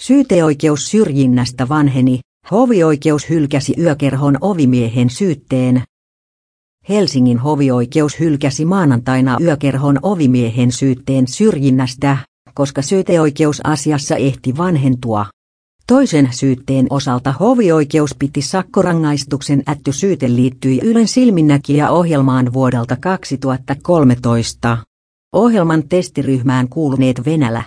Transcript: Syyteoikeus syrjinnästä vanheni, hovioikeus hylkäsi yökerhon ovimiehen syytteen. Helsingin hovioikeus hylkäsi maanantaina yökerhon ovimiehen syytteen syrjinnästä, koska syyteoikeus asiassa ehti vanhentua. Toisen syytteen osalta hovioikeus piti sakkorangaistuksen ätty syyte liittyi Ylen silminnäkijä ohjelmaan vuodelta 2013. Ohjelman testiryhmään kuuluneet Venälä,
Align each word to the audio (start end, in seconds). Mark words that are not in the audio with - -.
Syyteoikeus 0.00 0.90
syrjinnästä 0.90 1.68
vanheni, 1.68 2.20
hovioikeus 2.50 3.28
hylkäsi 3.30 3.74
yökerhon 3.78 4.38
ovimiehen 4.40 5.10
syytteen. 5.10 5.82
Helsingin 6.88 7.38
hovioikeus 7.38 8.20
hylkäsi 8.20 8.64
maanantaina 8.64 9.36
yökerhon 9.40 9.98
ovimiehen 10.02 10.72
syytteen 10.72 11.28
syrjinnästä, 11.28 12.16
koska 12.54 12.82
syyteoikeus 12.82 13.60
asiassa 13.64 14.16
ehti 14.16 14.56
vanhentua. 14.56 15.26
Toisen 15.86 16.28
syytteen 16.30 16.86
osalta 16.90 17.34
hovioikeus 17.40 18.14
piti 18.18 18.42
sakkorangaistuksen 18.42 19.62
ätty 19.68 19.92
syyte 19.92 20.28
liittyi 20.28 20.80
Ylen 20.82 21.08
silminnäkijä 21.08 21.90
ohjelmaan 21.90 22.52
vuodelta 22.52 22.96
2013. 22.96 24.78
Ohjelman 25.32 25.88
testiryhmään 25.88 26.68
kuuluneet 26.68 27.24
Venälä, 27.24 27.62